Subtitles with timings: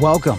[0.00, 0.38] Welcome.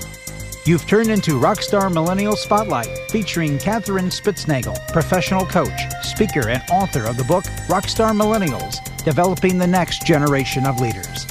[0.65, 7.15] You've turned into Rockstar Millennial Spotlight, featuring Katherine Spitznagel, professional coach, speaker, and author of
[7.15, 11.27] the book Rockstar Millennials Developing the Next Generation of Leaders.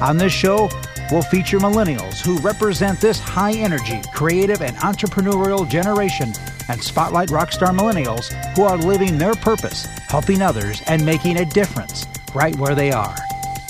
[0.00, 0.70] On this show,
[1.12, 6.32] we'll feature millennials who represent this high energy, creative, and entrepreneurial generation
[6.70, 12.06] and spotlight rockstar millennials who are living their purpose, helping others, and making a difference
[12.34, 13.14] right where they are.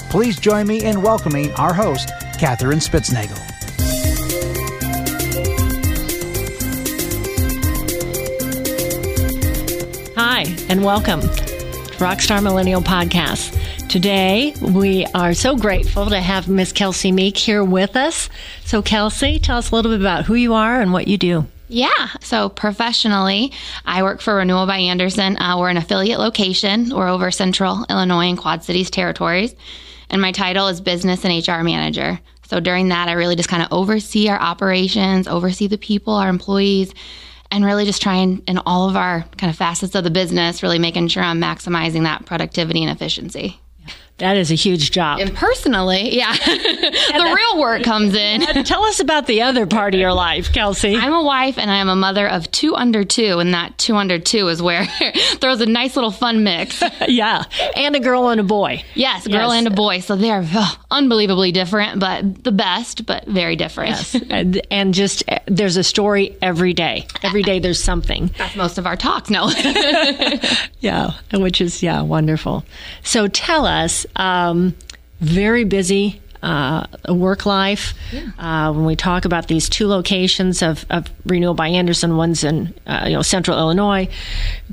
[0.09, 3.48] Please join me in welcoming our host, Katherine Spitznagel.
[10.39, 11.29] Hi, and welcome to
[11.99, 13.59] Rockstar Millennial Podcast.
[13.89, 18.31] Today, we are so grateful to have Miss Kelsey Meek here with us.
[18.65, 21.49] So, Kelsey, tell us a little bit about who you are and what you do.
[21.67, 22.11] Yeah.
[22.21, 23.51] So professionally,
[23.85, 25.37] I work for Renewal by Andersen.
[25.43, 26.95] Uh, we're an affiliate location.
[26.95, 29.57] We're over Central Illinois and Quad Cities territories.
[30.09, 32.21] And my title is Business and HR Manager.
[32.47, 36.29] So during that, I really just kind of oversee our operations, oversee the people, our
[36.29, 36.95] employees,
[37.51, 40.79] and really just trying in all of our kind of facets of the business, really
[40.79, 43.61] making sure I'm maximizing that productivity and efficiency.
[44.19, 45.21] That is a huge job.
[45.21, 48.41] And personally, yeah, the real work comes in.
[48.65, 50.97] Tell us about the other part of your life, Kelsey.
[50.97, 53.95] I'm a wife and I am a mother of two under two, and that two
[53.95, 54.87] under two is where
[55.37, 56.83] throws a nice little fun mix.
[57.09, 57.45] yeah,
[57.77, 58.83] and a girl and a boy.
[58.95, 59.59] Yes, a girl yes.
[59.59, 60.01] and a boy.
[60.01, 63.91] So they're oh, unbelievably different, but the best, but very different.
[63.91, 67.07] Yes, and, and just eh, there's a story every day.
[67.23, 68.33] Every day there's something.
[68.37, 69.31] That's most of our talks.
[69.31, 69.49] No.
[70.81, 72.65] yeah, which is yeah wonderful.
[73.05, 74.75] So tell us um,
[75.21, 77.95] very busy uh, work life.
[78.13, 78.31] Yeah.
[78.39, 82.75] Uh, when we talk about these two locations of, of Renewal by Andersen, one's in
[82.87, 84.09] uh, you know Central Illinois,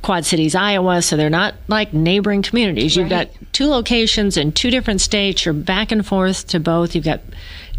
[0.02, 2.96] Quad Cities, Iowa, so they're not like neighboring communities.
[2.96, 5.46] You've got two locations in two different states.
[5.46, 6.96] You're back and forth to both.
[6.96, 7.22] You've got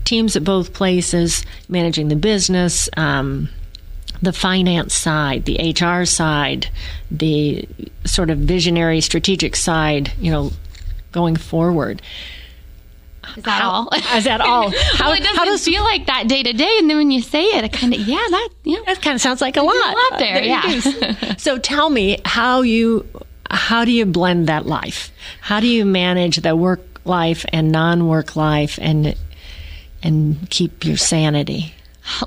[0.05, 2.89] teams at both places managing the business.
[2.97, 3.49] Um,
[4.23, 6.71] the finance side, the HR side,
[7.11, 7.69] the
[8.07, 10.53] sort of visionary strategic side, you know,
[11.17, 12.03] going forward.
[13.37, 13.89] Is that how, all?
[14.15, 14.71] Is that all?
[14.93, 17.11] How, well, it doesn't how does, feel like that day to day, and then when
[17.11, 19.63] you say it, it kind of yeah, that yeah, that kind of sounds like a
[19.63, 19.75] lot.
[19.75, 21.35] A lot there, there yeah.
[21.39, 23.09] so tell me how you
[23.51, 25.11] how do you blend that life?
[25.41, 29.17] How do you manage the work life and non work life and
[30.03, 31.75] and keep your sanity?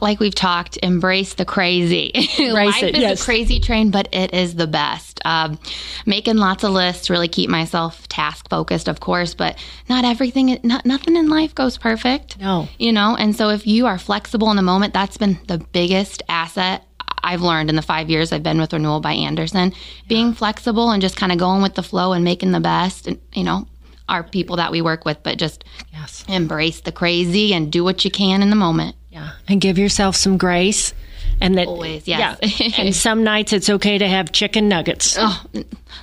[0.01, 2.11] Like we've talked, embrace the crazy.
[2.37, 3.21] Embrace Life it, is yes.
[3.21, 5.19] a crazy train, but it is the best.
[5.25, 5.59] Um,
[6.05, 9.57] making lots of lists, really keep myself task focused, of course, but
[9.87, 12.39] not everything, not, nothing in life goes perfect.
[12.39, 12.67] No.
[12.77, 16.23] You know, and so if you are flexible in the moment, that's been the biggest
[16.29, 16.85] asset
[17.23, 19.73] I've learned in the five years I've been with Renewal by Andersen.
[20.07, 23.19] Being flexible and just kind of going with the flow and making the best, and,
[23.33, 23.67] you know,
[24.07, 25.63] our people that we work with, but just
[25.93, 26.25] yes.
[26.27, 28.95] embrace the crazy and do what you can in the moment.
[29.29, 29.53] Yeah.
[29.53, 30.93] And give yourself some grace.
[31.41, 32.37] And that always, yes.
[32.41, 32.69] Yeah.
[32.77, 35.15] and some nights it's okay to have chicken nuggets.
[35.17, 35.43] Oh,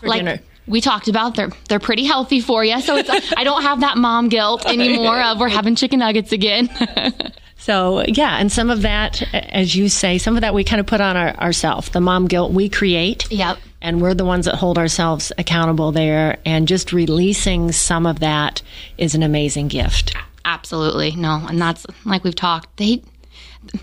[0.03, 0.39] like dinner.
[0.67, 2.81] we talked about, they're they're pretty healthy for you.
[2.81, 6.71] So it's I don't have that mom guilt anymore of we're having chicken nuggets again.
[7.59, 10.87] So yeah, and some of that, as you say, some of that we kind of
[10.87, 11.89] put on our, ourselves.
[11.89, 13.29] The mom guilt we create.
[13.29, 13.59] Yep.
[13.83, 16.39] And we're the ones that hold ourselves accountable there.
[16.45, 18.63] And just releasing some of that
[18.99, 20.15] is an amazing gift.
[20.45, 21.17] Absolutely.
[21.17, 21.45] No.
[21.49, 23.03] And that's like we've talked, they,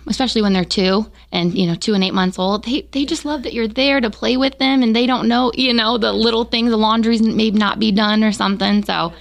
[0.07, 3.25] especially when they're two and, you know, two and eight months old, they, they just
[3.25, 6.13] love that you're there to play with them and they don't know, you know, the
[6.13, 8.83] little things, the laundry's may not be done or something.
[8.83, 9.13] So,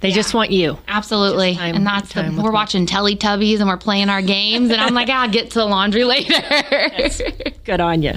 [0.00, 0.14] they yeah.
[0.14, 0.78] just want you.
[0.88, 1.56] Absolutely.
[1.56, 4.70] Time, and that's the, we're watching Teletubbies and we're playing our games.
[4.70, 6.32] And I'm like, I'll get to the laundry later.
[6.32, 7.20] yes.
[7.64, 8.14] Good on you.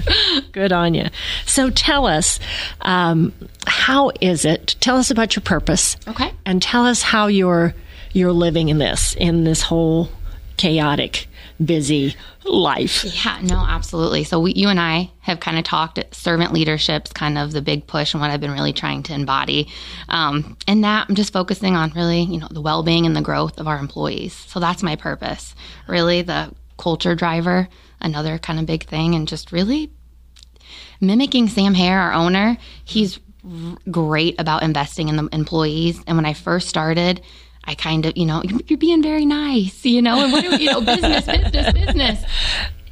[0.52, 1.08] Good on you.
[1.44, 2.40] So tell us,
[2.80, 3.34] um,
[3.66, 4.76] how is it?
[4.80, 5.98] Tell us about your purpose.
[6.08, 6.32] Okay.
[6.46, 7.74] And tell us how you're
[8.12, 10.08] you're living in this, in this whole
[10.56, 11.26] chaotic,
[11.62, 13.04] busy life.
[13.24, 14.24] Yeah, no, absolutely.
[14.24, 17.86] So we, you and I have kind of talked servant leadership's kind of the big
[17.86, 19.68] push and what I've been really trying to embody.
[20.08, 23.58] Um, and that I'm just focusing on really, you know, the well-being and the growth
[23.58, 24.34] of our employees.
[24.34, 25.54] So that's my purpose.
[25.86, 27.68] Really the culture driver,
[28.00, 29.92] another kind of big thing and just really
[31.00, 32.58] mimicking Sam Hare, our owner.
[32.84, 33.20] He's
[33.90, 36.02] great about investing in the employees.
[36.06, 37.20] And when I first started,
[37.64, 40.70] I kind of, you know, you're being very nice, you know, and what do you
[40.70, 42.24] know, business, business, business.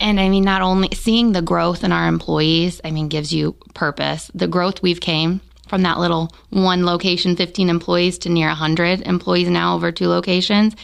[0.01, 3.53] And I mean, not only seeing the growth in our employees, I mean, gives you
[3.75, 4.31] purpose.
[4.35, 9.49] The growth we've came from that little one location, 15 employees to near 100 employees
[9.49, 10.75] now over two locations.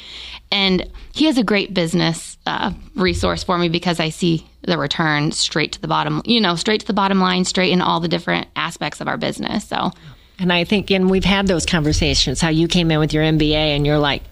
[0.51, 5.33] And he has a great business uh, resource for me because I see the return
[5.33, 8.09] straight to the bottom, you know, straight to the bottom line, straight in all the
[8.09, 9.69] different aspects of our business.
[9.69, 9.91] So
[10.39, 13.55] and I think, and we've had those conversations, how you came in with your MBA
[13.55, 14.23] and you're like,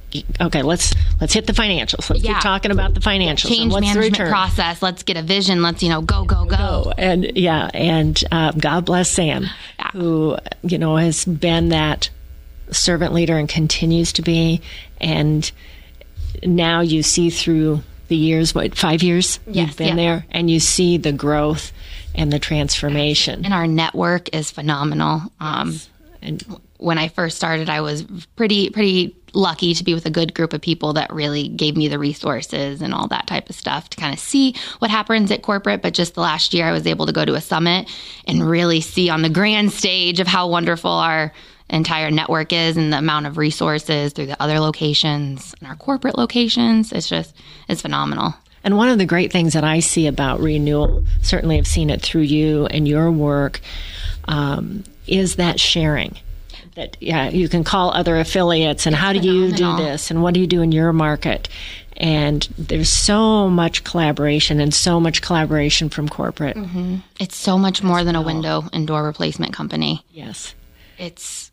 [0.40, 2.08] okay, let's let's hit the financials.
[2.08, 2.34] Let's Yeah.
[2.34, 3.48] keep talking about the financials.
[3.48, 4.80] Change what's management process.
[4.82, 5.62] Let's get a vision.
[5.62, 6.56] Let's, you know, go, go, go.
[6.86, 9.46] Oh, and yeah, and uh, God bless Sam,
[9.78, 9.88] Yeah.
[9.92, 12.08] who you know has been that
[12.70, 14.60] servant leader and continues to be.
[15.00, 15.50] And
[16.44, 19.94] now you see through the years, what five years Yes, you've been yeah.
[19.96, 21.72] there, and you see the growth
[22.14, 23.44] and the transformation.
[23.44, 25.22] And our network is phenomenal.
[25.40, 25.78] Um,
[26.26, 28.04] And when I first started, I was
[28.36, 31.88] pretty pretty lucky to be with a good group of people that really gave me
[31.88, 35.42] the resources and all that type of stuff to kind of see what happens at
[35.42, 35.82] corporate.
[35.82, 37.88] But just the last year, I was able to go to a summit
[38.26, 41.32] and really see on the grand stage of how wonderful our
[41.68, 46.16] entire network is and the amount of resources through the other locations and our corporate
[46.16, 46.92] locations.
[46.92, 47.34] It's just
[47.68, 48.34] it's phenomenal.
[48.64, 52.02] And one of the great things that I see about renewal, certainly I've seen it
[52.02, 53.60] through you and your work,
[54.26, 56.16] um, is that sharing.
[56.74, 60.34] That yeah, you can call other affiliates and how do you do this and what
[60.34, 61.48] do you do in your market?
[61.96, 66.56] And there's so much collaboration and so much collaboration from corporate.
[66.56, 66.96] Mm-hmm.
[67.18, 70.04] It's so much more than a window and door replacement company.
[70.10, 70.54] Yes.
[70.98, 71.50] it's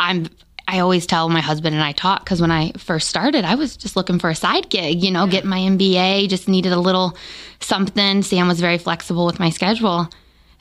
[0.00, 0.26] i'm
[0.68, 3.76] i always tell my husband and i talk because when i first started i was
[3.76, 7.16] just looking for a side gig you know get my mba just needed a little
[7.60, 10.08] something sam was very flexible with my schedule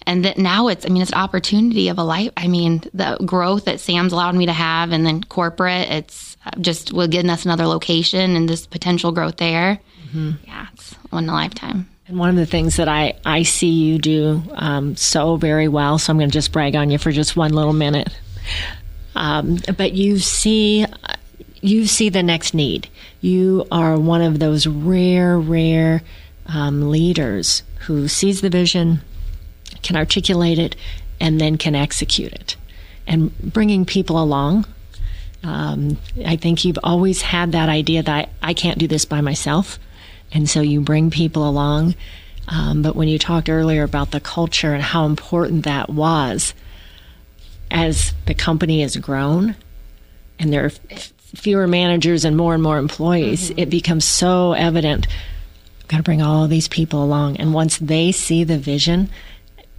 [0.07, 3.17] and that now it's i mean it's an opportunity of a life i mean the
[3.25, 7.45] growth that sam's allowed me to have and then corporate it's just will getting us
[7.45, 9.79] another location and this potential growth there
[10.45, 13.69] yeah it's one in a lifetime And one of the things that I, I see
[13.69, 17.11] you do um, so very well, so I'm going to just brag on you for
[17.11, 18.09] just one little minute.
[19.15, 20.85] Um, but you see,
[21.61, 22.89] you see the next need.
[23.21, 26.01] You are one of those rare, rare
[26.47, 28.99] um, leaders who sees the vision,
[29.81, 30.75] can articulate it,
[31.19, 32.55] and then can execute it.
[33.07, 34.65] And bringing people along.
[35.43, 39.21] Um, I think you've always had that idea that I, I can't do this by
[39.21, 39.79] myself.
[40.31, 41.95] And so you bring people along.
[42.47, 46.53] Um, but when you talked earlier about the culture and how important that was,
[47.69, 49.55] as the company has grown
[50.37, 55.07] and there are f- fewer managers and more and more employees, it becomes so evident.
[55.81, 57.37] I've got to bring all these people along.
[57.37, 59.09] And once they see the vision,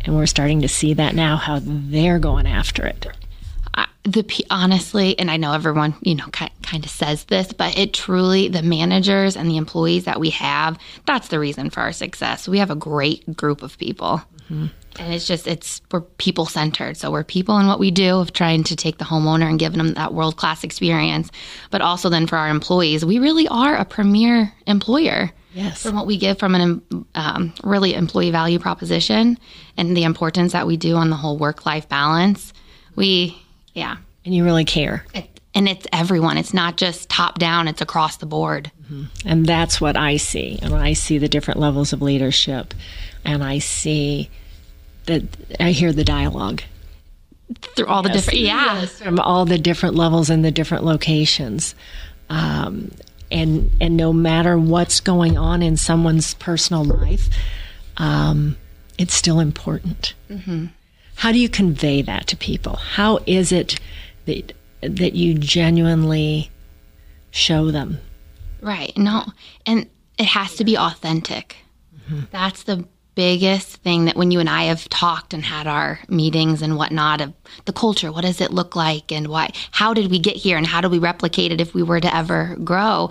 [0.04, 3.06] and we're starting to see that now, how they're going after it.
[3.74, 7.78] I- the honestly, and I know everyone, you know, ki- kind of says this, but
[7.78, 11.92] it truly, the managers and the employees that we have, that's the reason for our
[11.92, 12.48] success.
[12.48, 14.22] We have a great group of people.
[14.50, 14.66] Mm-hmm.
[14.98, 16.98] And it's just, it's, we're people centered.
[16.98, 19.78] So we're people in what we do of trying to take the homeowner and giving
[19.78, 21.30] them that world class experience.
[21.70, 25.82] But also then for our employees, we really are a premier employer Yes.
[25.82, 29.38] from what we give from an um, really employee value proposition
[29.76, 32.52] and the importance that we do on the whole work life balance.
[32.96, 33.40] We,
[33.74, 35.04] yeah, And you really care.
[35.14, 36.38] it, and it's everyone.
[36.38, 37.68] It's not just top down.
[37.68, 38.70] It's across the board.
[39.24, 40.58] And that's what I see.
[40.62, 42.74] And I see the different levels of leadership.
[43.24, 44.28] And I see
[45.06, 45.22] that
[45.60, 46.62] I hear the dialogue
[47.76, 48.38] through all the different.
[48.40, 51.74] Yeah, from all the different levels and the different locations.
[52.30, 52.90] Um,
[53.32, 57.28] and and no matter what's going on in someone's personal life,
[57.96, 58.56] um,
[58.98, 60.14] it's still important.
[61.16, 62.76] How do you convey that to people?
[62.76, 63.78] How is it
[64.26, 66.50] that that you genuinely
[67.30, 67.98] show them?
[68.60, 68.96] right.
[68.96, 69.24] No,
[69.66, 71.56] and it has to be authentic.
[72.30, 76.62] That's the biggest thing that when you and I have talked and had our meetings
[76.62, 77.32] and whatnot of
[77.66, 80.66] the culture, what does it look like and why, how did we get here and
[80.66, 83.10] how do we replicate it if we were to ever grow?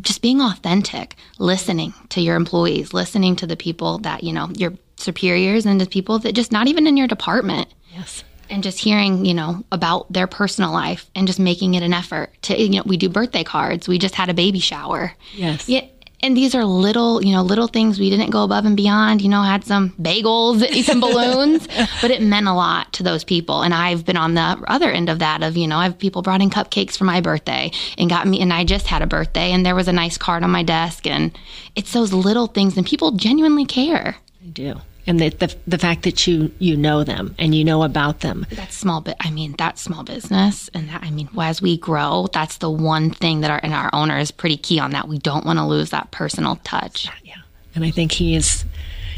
[0.00, 4.74] Just being authentic, listening to your employees, listening to the people that, you know, your
[4.96, 8.22] superiors and the people that just not even in your department Yes.
[8.50, 12.30] and just hearing, you know, about their personal life and just making it an effort
[12.42, 13.88] to, you know, we do birthday cards.
[13.88, 15.12] We just had a baby shower.
[15.34, 15.68] Yes.
[15.68, 15.86] Yeah.
[16.22, 19.22] And these are little, you know, little things we didn't go above and beyond.
[19.22, 21.66] You know, had some bagels, some balloons,
[22.02, 23.62] but it meant a lot to those people.
[23.62, 26.42] And I've been on the other end of that of, you know, I've people brought
[26.42, 29.64] in cupcakes for my birthday and got me, and I just had a birthday and
[29.64, 31.06] there was a nice card on my desk.
[31.06, 31.36] And
[31.74, 34.16] it's those little things and people genuinely care.
[34.42, 34.80] I do.
[35.10, 38.46] And the, the the fact that you you know them and you know about them.
[38.52, 42.28] that small bit i mean that small business and that i mean as we grow
[42.32, 45.18] that's the one thing that our and our owner is pretty key on that we
[45.18, 47.34] don't want to lose that personal touch Yeah.
[47.74, 48.64] And I think he is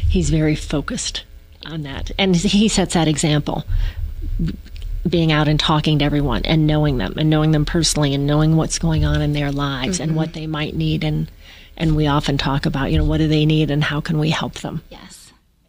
[0.09, 1.23] he's very focused
[1.65, 2.11] on that.
[2.17, 3.63] And he sets that example
[5.07, 8.55] being out and talking to everyone and knowing them and knowing them personally and knowing
[8.55, 10.17] what's going on in their lives and mm-hmm.
[10.17, 11.29] what they might need and
[11.75, 14.29] and we often talk about, you know, what do they need and how can we
[14.29, 14.81] help them?
[14.89, 15.22] yes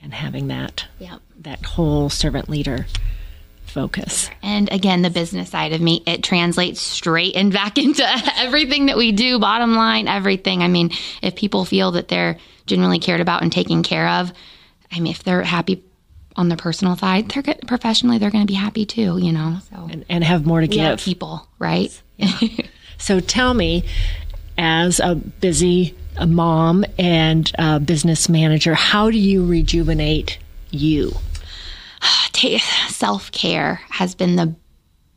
[0.04, 2.86] And having that yep that whole servant leader
[3.74, 4.30] focus.
[4.40, 8.04] And again, the business side of me, it translates straight and back into
[8.36, 10.62] everything that we do, bottom line, everything.
[10.62, 14.32] I mean, if people feel that they're genuinely cared about and taken care of,
[14.92, 15.82] I mean, if they're happy
[16.36, 19.58] on the personal side, they're good, professionally, they're going to be happy too, you know,
[19.70, 19.88] so.
[19.90, 20.78] And, and have more to give.
[20.78, 22.00] Yeah, people, right?
[22.16, 22.38] Yeah.
[22.98, 23.84] so tell me,
[24.56, 30.38] as a busy a mom and a business manager, how do you rejuvenate
[30.70, 31.12] you?
[32.88, 34.54] Self care has been the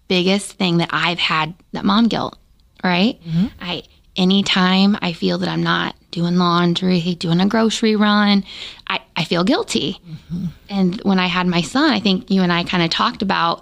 [0.07, 2.37] biggest thing that I've had that mom guilt,
[2.83, 3.19] right?
[3.21, 3.47] Mm-hmm.
[3.59, 3.83] I
[4.15, 8.43] anytime I feel that I'm not doing laundry, doing a grocery run,
[8.87, 10.01] I, I feel guilty.
[10.09, 10.45] Mm-hmm.
[10.69, 13.61] And when I had my son, I think you and I kind of talked about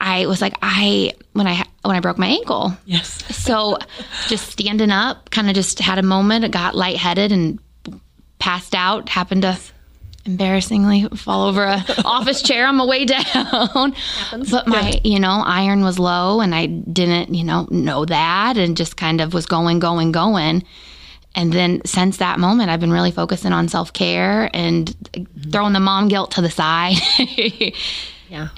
[0.00, 2.76] I was like, I when I when I broke my ankle.
[2.86, 3.24] Yes.
[3.34, 3.78] so
[4.28, 6.50] just standing up, kind of just had a moment.
[6.52, 7.58] Got lightheaded and
[8.38, 9.08] passed out.
[9.08, 9.58] Happened to
[10.24, 13.92] embarrassingly fall over a office chair on my way down.
[13.92, 14.50] Happens.
[14.50, 15.00] But my, yeah.
[15.02, 19.20] you know, iron was low, and I didn't, you know, know that, and just kind
[19.20, 20.64] of was going, going, going.
[21.34, 25.50] And then since that moment, I've been really focusing on self care and mm-hmm.
[25.50, 26.96] throwing the mom guilt to the side.
[28.28, 28.48] yeah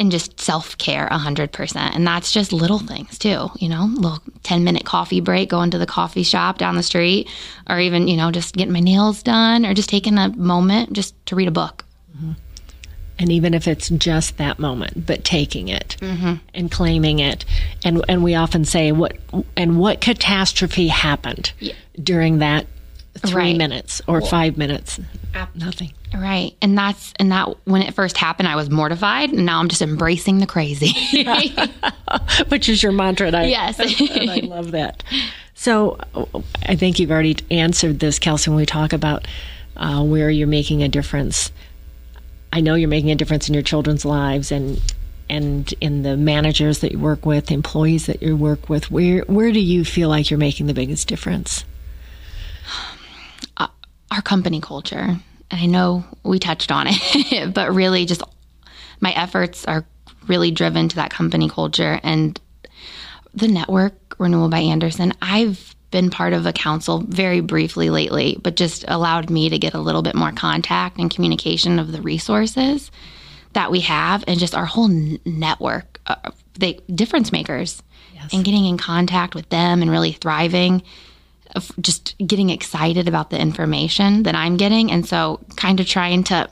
[0.00, 1.76] and just self care 100%.
[1.76, 5.78] And that's just little things too, you know, little 10 minute coffee break, going to
[5.78, 7.28] the coffee shop down the street,
[7.68, 11.14] or even, you know, just getting my nails done or just taking a moment just
[11.26, 11.84] to read a book.
[12.16, 12.32] Mm-hmm.
[13.18, 16.36] And even if it's just that moment, but taking it mm-hmm.
[16.54, 17.44] and claiming it.
[17.84, 19.18] And, and we often say, what,
[19.54, 21.74] and what catastrophe happened yeah.
[22.02, 22.66] during that
[23.18, 23.56] three right.
[23.56, 25.00] minutes or five minutes?
[25.54, 25.92] Nothing.
[26.14, 26.56] Right.
[26.60, 29.30] And that's, and that when it first happened, I was mortified.
[29.30, 30.92] And now I'm just embracing the crazy.
[32.48, 33.28] Which is your mantra.
[33.28, 33.78] And I, yes.
[34.10, 35.04] and I love that.
[35.54, 35.98] So
[36.66, 39.26] I think you've already answered this, Kelsey, when we talk about
[39.76, 41.50] uh, where you're making a difference.
[42.52, 44.80] I know you're making a difference in your children's lives and
[45.28, 48.90] and in the managers that you work with, employees that you work with.
[48.90, 51.64] Where where do you feel like you're making the biggest difference?
[54.10, 54.98] Our company culture.
[54.98, 58.22] And I know we touched on it, but really just
[59.00, 59.84] my efforts are
[60.26, 62.40] really driven to that company culture and
[63.34, 65.12] the network renewal by Andersen.
[65.22, 69.74] I've been part of a council very briefly lately, but just allowed me to get
[69.74, 72.90] a little bit more contact and communication of the resources
[73.54, 77.82] that we have and just our whole network, uh, the difference makers,
[78.14, 78.32] yes.
[78.32, 80.82] and getting in contact with them and really thriving
[81.54, 84.90] of just getting excited about the information that I'm getting.
[84.90, 86.48] And so kind of trying to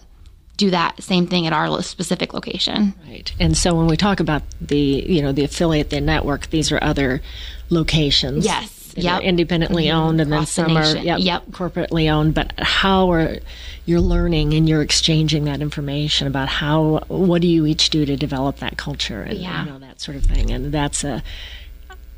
[0.56, 2.94] do that same thing at our specific location.
[3.06, 3.32] Right.
[3.38, 6.82] And so when we talk about the, you know, the affiliate, the network, these are
[6.82, 7.22] other
[7.70, 8.44] locations.
[8.44, 8.74] Yes.
[8.96, 9.22] Yep.
[9.22, 9.96] Independently mm-hmm.
[9.96, 11.46] owned, and Across then some the are yep, yep.
[11.52, 12.34] corporately owned.
[12.34, 13.38] But how are
[13.86, 18.16] you're learning and you're exchanging that information about how what do you each do to
[18.16, 19.64] develop that culture and yeah.
[19.64, 20.50] you know that sort of thing.
[20.50, 21.22] And that's a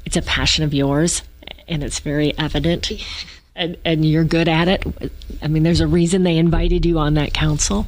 [0.06, 1.22] it's a passion of yours
[1.68, 2.90] and it's very evident.
[3.56, 4.84] And, and you're good at it.
[5.42, 7.86] I mean, there's a reason they invited you on that council.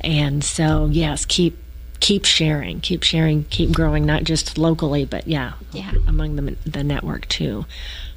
[0.00, 1.56] And so, yes, keep
[2.00, 5.90] keep sharing, keep sharing, keep growing, not just locally, but yeah, yeah.
[6.06, 7.64] among the, the network too.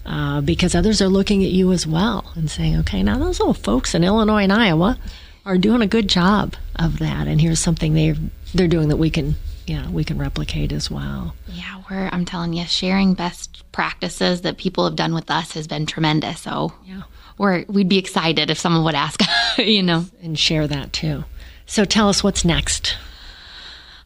[0.06, 3.54] Uh, because others are looking at you as well and saying, okay, now those little
[3.54, 4.98] folks in Illinois and Iowa
[5.46, 7.28] are doing a good job of that.
[7.28, 8.16] And here's something they
[8.54, 9.36] they're doing that we can
[9.68, 11.36] yeah, we can replicate as well.
[11.48, 15.68] Yeah, we're I'm telling you, sharing best practices that people have done with us has
[15.68, 16.42] been tremendous.
[16.42, 17.04] So yeah.
[17.38, 19.22] We're we'd be excited if someone would ask,
[19.58, 20.06] you know.
[20.24, 21.24] And share that too.
[21.66, 22.98] So tell us what's next.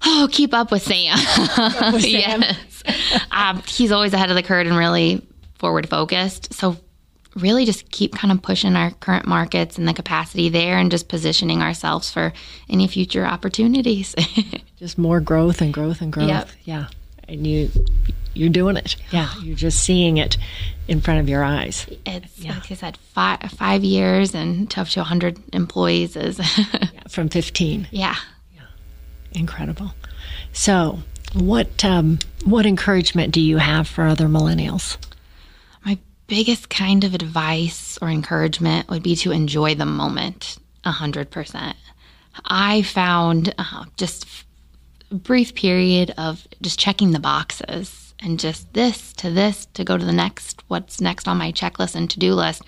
[0.04, 1.18] Oh, keep up with Sam.
[1.58, 2.42] Up with Sam.
[2.42, 2.84] yes.
[3.32, 5.26] um, he's always ahead of the curve and really
[5.60, 6.54] forward focused.
[6.56, 6.76] So
[7.36, 11.08] really just keep kind of pushing our current markets and the capacity there and just
[11.08, 12.34] positioning ourselves for
[12.68, 14.16] any future opportunities.
[14.82, 16.28] just more growth and growth and growth.
[16.28, 16.50] Yep.
[16.64, 16.88] Yeah.
[17.28, 17.70] And you
[18.34, 18.96] you're doing it.
[19.12, 19.30] Yeah.
[19.44, 20.38] You're just seeing it
[20.88, 21.86] in front of your eyes.
[22.04, 22.56] It's yeah.
[22.56, 27.30] like I said, five five years and to up to hundred employees is yeah, from
[27.30, 27.88] fifteen.
[27.92, 28.16] Yeah.
[28.56, 28.64] Yeah.
[29.34, 29.94] Incredible.
[30.52, 30.98] So
[31.34, 34.98] what um, what encouragement do you have for other millennials?
[35.86, 41.76] My biggest kind of advice or encouragement would be to enjoy the moment 100%.
[42.46, 44.26] I found uh, just
[45.12, 50.06] brief period of just checking the boxes and just this to this to go to
[50.06, 52.62] the next, what's next on my checklist and to do list.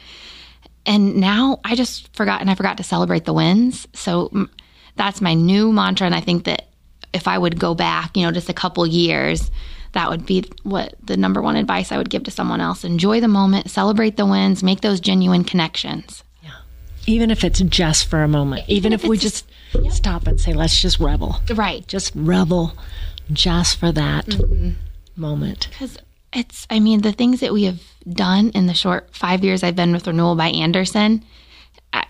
[0.86, 3.88] And now I just forgot, and I forgot to celebrate the wins.
[3.94, 4.48] So
[4.96, 6.06] that's my new mantra.
[6.06, 6.68] And I think that
[7.14, 9.52] if I would go back, you know, just a couple years,
[9.94, 12.84] that would be what the number one advice I would give to someone else.
[12.84, 16.23] Enjoy the moment, celebrate the wins, make those genuine connections.
[17.06, 19.90] Even if it's just for a moment, even, even if, if we just yeah.
[19.90, 21.36] stop and say, let's just revel.
[21.54, 21.86] Right.
[21.88, 22.74] Just revel
[23.32, 24.72] just for that mm-hmm.
[25.16, 25.68] moment.
[25.72, 25.98] Because
[26.32, 29.76] it's, I mean, the things that we have done in the short five years I've
[29.76, 31.24] been with Renewal by Andersen,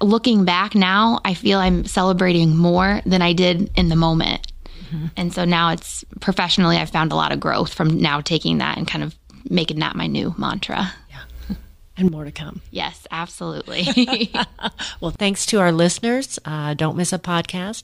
[0.01, 4.51] looking back now, I feel I'm celebrating more than I did in the moment.
[4.89, 5.07] Mm-hmm.
[5.17, 8.77] And so now it's professionally, I've found a lot of growth from now taking that
[8.77, 9.15] and kind of
[9.49, 10.93] making that my new mantra.
[11.95, 12.01] Yeah.
[12.01, 12.61] And more to come.
[12.71, 13.83] Yes, absolutely.
[14.99, 16.39] well, thanks to our listeners.
[16.43, 17.83] Uh, don't miss a podcast.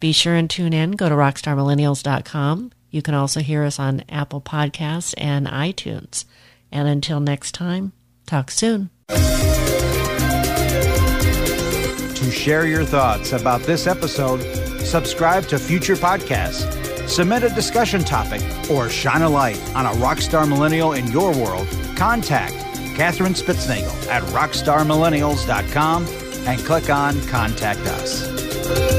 [0.00, 0.92] Be sure and tune in.
[0.92, 2.72] Go to rockstarmillennials.com.
[2.90, 6.24] You can also hear us on Apple Podcasts and iTunes.
[6.70, 7.92] And until next time,
[8.26, 8.90] talk soon.
[12.14, 14.40] To share your thoughts about this episode,
[14.80, 20.48] subscribe to future podcasts, submit a discussion topic, or shine a light on a rockstar
[20.48, 22.67] millennial in your world, contact
[22.98, 26.04] Katherine Spitznagel at rockstarmillennials.com
[26.48, 28.97] and click on Contact Us.